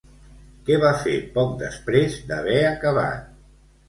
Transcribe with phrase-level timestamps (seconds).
[0.69, 3.29] Què va fer poc després d'haver acabat?